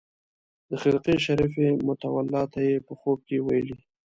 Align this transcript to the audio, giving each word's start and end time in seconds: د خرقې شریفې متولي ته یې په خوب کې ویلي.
د 0.69 0.71
خرقې 0.81 1.15
شریفې 1.25 1.67
متولي 1.87 2.43
ته 2.53 2.59
یې 2.67 2.75
په 2.87 2.93
خوب 2.99 3.19
کې 3.27 3.37
ویلي. 3.45 3.75